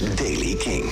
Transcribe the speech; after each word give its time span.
Daily 0.00 0.56
King. 0.56 0.90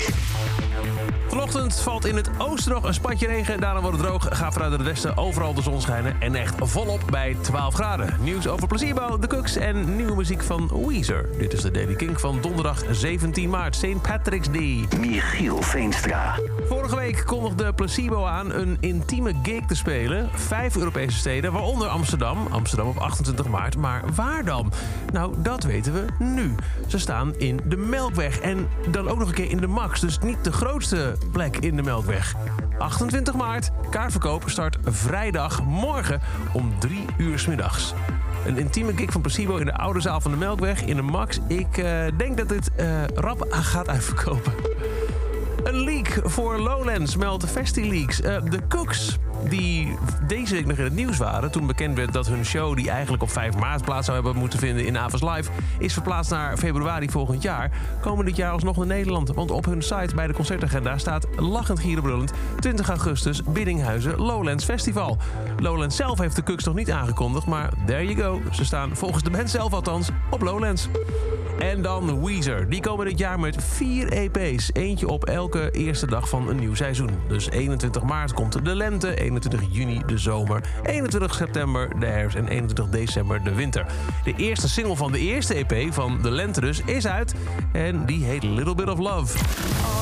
Vanochtend 1.29 1.81
valt 1.81 2.07
in 2.07 2.17
het 2.17 2.31
oosten 2.39 2.73
nog 2.73 2.85
een 2.85 2.95
spatje 2.95 3.27
regen. 3.27 3.61
Daarna 3.61 3.81
wordt 3.81 3.97
het 3.97 4.07
droog. 4.07 4.27
Gaat 4.31 4.53
vanuit 4.53 4.73
het 4.73 4.83
westen 4.83 5.17
overal 5.17 5.55
de 5.55 5.63
zon 5.63 5.81
schijnen. 5.81 6.17
En 6.21 6.35
echt 6.35 6.55
volop 6.59 7.01
bij 7.11 7.37
12 7.41 7.75
graden. 7.75 8.17
Nieuws 8.21 8.47
over 8.47 8.69
Placebo, 8.69 9.19
The 9.19 9.27
Cooks 9.27 9.57
en 9.57 9.97
nieuwe 9.97 10.17
muziek 10.17 10.43
van 10.43 10.87
Weezer. 10.87 11.29
Dit 11.39 11.53
is 11.53 11.61
de 11.61 11.71
Daily 11.71 11.95
King 11.95 12.21
van 12.21 12.39
donderdag 12.41 12.83
17 12.91 13.51
maart. 13.51 13.77
St. 13.77 14.03
Patrick's 14.03 14.51
Day. 14.51 14.87
Michiel 15.01 15.63
Veenstra. 15.63 16.39
Vorige 16.69 16.97
week 16.97 17.23
kondigde 17.27 17.73
Placebo 17.73 18.25
aan 18.25 18.53
een 18.53 18.77
intieme 18.81 19.35
gig 19.43 19.65
te 19.67 19.75
spelen. 19.75 20.29
Vijf 20.35 20.77
Europese 20.77 21.19
steden, 21.19 21.53
waaronder 21.53 21.89
Amsterdam. 21.89 22.47
Amsterdam 22.51 22.89
op 22.89 22.99
28 22.99 23.49
maart. 23.49 23.77
Maar 23.77 24.03
waar 24.15 24.45
dan? 24.45 24.73
Nou, 25.13 25.35
dat 25.39 25.65
weten 25.65 25.93
we 25.93 26.05
nu. 26.19 26.55
Ze 26.87 26.99
staan 26.99 27.35
in 27.37 27.61
de 27.65 27.77
Melkweg. 27.77 28.39
En 28.39 28.69
dan 28.91 29.09
ook 29.09 29.19
nog 29.19 29.29
een 29.29 29.35
keer 29.35 29.51
in 29.51 29.61
de 29.61 29.67
Max. 29.67 30.01
Dus 30.01 30.19
niet 30.19 30.45
de 30.45 30.53
grootste 30.73 31.17
plek 31.33 31.57
in 31.57 31.77
de 31.77 31.83
Melkweg. 31.83 32.35
28 32.79 33.35
maart. 33.35 33.71
Kaartverkoop 33.91 34.43
start 34.47 34.77
vrijdag 34.85 35.65
morgen 35.65 36.21
om 36.53 36.79
3 36.79 37.05
uur 37.17 37.39
s 37.39 37.47
middags. 37.47 37.95
Een 38.47 38.59
intieme 38.59 38.93
gig 38.97 39.13
van 39.13 39.21
Placebo 39.21 39.57
in 39.57 39.65
de 39.65 39.77
oude 39.77 40.01
zaal 40.01 40.21
van 40.21 40.31
de 40.31 40.37
Melkweg 40.37 40.85
in 40.85 40.97
de 40.97 41.03
Max. 41.03 41.39
Ik 41.49 41.77
eh, 41.77 42.05
denk 42.17 42.37
dat 42.37 42.49
dit 42.49 42.71
eh, 42.75 43.05
rap 43.15 43.47
gaat 43.51 43.89
uitverkopen. 43.89 44.53
Een 45.65 45.85
leak 45.85 46.21
voor 46.25 46.59
Lowlands 46.59 47.17
meldt 47.17 47.47
FestiLeaks. 47.47 48.21
Uh, 48.21 48.37
de 48.45 48.61
Cooks, 48.69 49.19
die 49.49 49.97
deze 50.27 50.55
week 50.55 50.67
nog 50.67 50.77
in 50.77 50.85
het 50.85 50.93
nieuws 50.93 51.17
waren... 51.17 51.51
toen 51.51 51.67
bekend 51.67 51.97
werd 51.97 52.13
dat 52.13 52.27
hun 52.27 52.45
show, 52.45 52.77
die 52.77 52.91
eigenlijk 52.91 53.23
op 53.23 53.31
5 53.31 53.57
maart 53.57 53.85
plaats 53.85 54.05
zou 54.07 54.23
hebben 54.23 54.41
moeten 54.41 54.59
vinden 54.59 54.87
in 54.87 54.99
Avas 54.99 55.23
Live... 55.23 55.51
is 55.79 55.93
verplaatst 55.93 56.31
naar 56.31 56.57
februari 56.57 57.11
volgend 57.11 57.43
jaar. 57.43 57.71
Komen 58.01 58.25
dit 58.25 58.37
jaar 58.37 58.53
alsnog 58.53 58.77
naar 58.77 58.87
Nederland. 58.87 59.29
Want 59.29 59.51
op 59.51 59.65
hun 59.65 59.83
site 59.83 60.15
bij 60.15 60.27
de 60.27 60.33
concertagenda 60.33 60.99
staat 60.99 61.27
lachend 61.37 61.81
gierenbrullend... 61.81 62.33
20 62.61 62.89
augustus, 62.89 63.43
Biddinghuizen, 63.43 64.17
Lowlands 64.17 64.65
Festival. 64.65 65.19
Lowlands 65.59 65.97
zelf 65.97 66.19
heeft 66.19 66.37
de 66.37 66.43
Cooks 66.43 66.65
nog 66.65 66.75
niet 66.75 66.91
aangekondigd, 66.91 67.47
maar 67.47 67.71
there 67.87 68.05
you 68.05 68.17
go. 68.17 68.41
Ze 68.51 68.65
staan 68.65 68.97
volgens 68.97 69.23
de 69.23 69.31
band 69.31 69.51
zelf 69.51 69.73
althans 69.73 70.09
op 70.31 70.43
Lowlands. 70.43 70.89
En 71.59 71.83
dan 71.83 72.25
Weezer. 72.25 72.69
Die 72.69 72.81
komen 72.81 73.07
dit 73.07 73.19
jaar 73.19 73.41
met 73.41 73.65
vier 73.65 74.13
EP's. 74.13 74.71
Eentje 74.73 75.09
op 75.09 75.25
elke 75.25 75.71
eerste 75.71 76.07
dag 76.07 76.29
van 76.29 76.49
een 76.49 76.57
nieuw 76.57 76.75
seizoen. 76.75 77.11
Dus 77.29 77.51
21 77.51 78.03
maart 78.03 78.33
komt 78.33 78.65
de 78.65 78.75
lente, 78.75 79.21
21 79.21 79.63
juni 79.71 80.03
de 80.07 80.19
zomer, 80.19 80.65
21 80.83 81.35
september 81.35 81.99
de 81.99 82.07
herfst 82.07 82.37
en 82.37 82.49
21 82.49 82.89
december 82.89 83.45
de 83.45 83.55
winter. 83.55 83.87
De 84.25 84.35
eerste 84.37 84.69
single 84.69 84.97
van 84.97 85.13
de 85.13 85.19
eerste 85.19 85.55
EP 85.55 85.93
van 85.93 86.23
de 86.23 86.31
lente 86.31 86.61
dus 86.61 86.81
is 86.81 87.07
uit. 87.07 87.35
En 87.73 88.07
die 88.07 88.25
heet 88.25 88.43
Little 88.43 88.75
Bit 88.75 88.89
of 88.89 88.99
Love. 88.99 90.02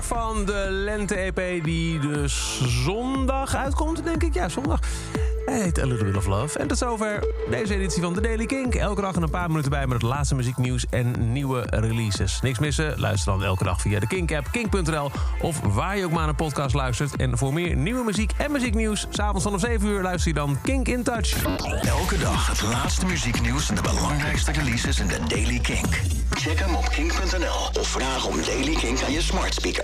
Van 0.00 0.44
de 0.44 0.66
Lente-EP 0.70 1.64
die 1.64 1.98
dus 1.98 2.60
zondag 2.84 3.54
uitkomt, 3.54 4.04
denk 4.04 4.22
ik. 4.22 4.34
Ja, 4.34 4.48
zondag. 4.48 4.80
Heet 5.52 5.82
A 5.82 5.86
Little 5.86 6.04
Bit 6.04 6.16
of 6.16 6.26
Love. 6.26 6.58
En 6.58 6.66
tot 6.66 6.78
zover 6.78 7.24
deze 7.50 7.74
editie 7.74 8.02
van 8.02 8.14
The 8.14 8.20
Daily 8.20 8.46
Kink. 8.46 8.74
Elke 8.74 9.00
dag 9.00 9.16
een 9.16 9.30
paar 9.30 9.48
minuten 9.48 9.70
bij 9.70 9.86
met 9.86 10.02
het 10.02 10.10
laatste 10.10 10.34
muzieknieuws 10.34 10.86
en 10.90 11.32
nieuwe 11.32 11.66
releases. 11.70 12.40
Niks 12.40 12.58
missen? 12.58 13.00
Luister 13.00 13.32
dan 13.32 13.44
elke 13.44 13.64
dag 13.64 13.80
via 13.80 14.00
de 14.00 14.06
Kink-app, 14.06 14.48
kink.nl... 14.50 15.10
of 15.40 15.60
waar 15.60 15.96
je 15.96 16.04
ook 16.04 16.12
maar 16.12 16.28
een 16.28 16.34
podcast 16.34 16.74
luistert. 16.74 17.16
En 17.16 17.38
voor 17.38 17.52
meer 17.52 17.76
nieuwe 17.76 18.04
muziek 18.04 18.32
en 18.36 18.52
muzieknieuws... 18.52 19.06
s'avonds 19.10 19.44
vanaf 19.44 19.60
7 19.60 19.88
uur 19.88 20.02
luister 20.02 20.28
je 20.28 20.34
dan 20.34 20.58
Kink 20.62 20.88
in 20.88 21.02
Touch. 21.02 21.44
Elke 21.82 22.18
dag 22.18 22.48
het 22.48 22.62
laatste 22.62 23.06
muzieknieuws 23.06 23.68
en 23.68 23.74
de 23.74 23.82
belangrijkste 23.82 24.52
releases 24.52 25.00
in 25.00 25.08
The 25.08 25.20
Daily 25.28 25.58
Kink. 25.58 26.00
Check 26.30 26.58
hem 26.58 26.74
op 26.74 26.88
kink.nl 26.88 27.80
of 27.80 27.88
vraag 27.88 28.26
om 28.26 28.36
Daily 28.46 28.74
Kink 28.74 29.02
aan 29.02 29.12
je 29.12 29.22
smart 29.22 29.54
speaker. 29.54 29.76